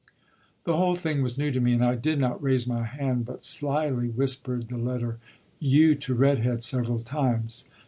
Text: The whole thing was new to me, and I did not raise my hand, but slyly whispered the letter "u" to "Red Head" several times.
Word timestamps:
The 0.63 0.75
whole 0.77 0.95
thing 0.95 1.21
was 1.21 1.37
new 1.37 1.51
to 1.51 1.59
me, 1.61 1.73
and 1.73 1.85
I 1.85 1.93
did 1.93 2.17
not 2.17 2.41
raise 2.41 2.65
my 2.65 2.85
hand, 2.85 3.23
but 3.23 3.43
slyly 3.43 4.07
whispered 4.09 4.67
the 4.67 4.77
letter 4.79 5.19
"u" 5.59 5.93
to 5.93 6.15
"Red 6.15 6.39
Head" 6.39 6.63
several 6.63 7.01
times. 7.03 7.65